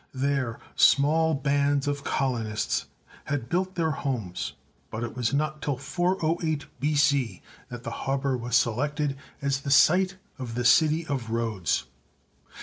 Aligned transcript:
There 0.15 0.59
small 0.75 1.35
bands 1.35 1.87
of 1.87 2.03
colonists 2.03 2.87
had 3.25 3.49
built 3.49 3.75
their 3.75 3.91
homes, 3.91 4.53
but 4.89 5.03
it 5.03 5.15
was 5.15 5.31
not 5.31 5.61
till 5.61 5.77
408 5.77 6.65
B.C. 6.79 7.43
that 7.69 7.83
the 7.83 7.91
harbour 7.91 8.35
was 8.35 8.55
selected 8.55 9.15
as 9.43 9.61
the 9.61 9.69
site 9.69 10.17
of 10.39 10.55
the 10.55 10.65
city 10.65 11.05
of 11.05 11.29
Rhodes. 11.29 11.85